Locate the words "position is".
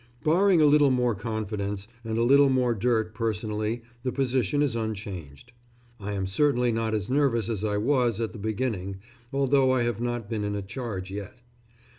4.11-4.75